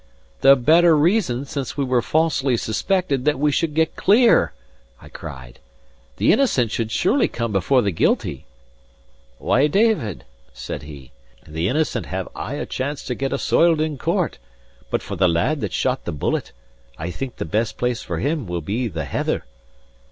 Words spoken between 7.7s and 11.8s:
the guilty." "Why, David," said he, "the